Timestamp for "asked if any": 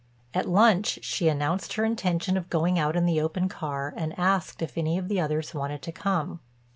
4.17-4.97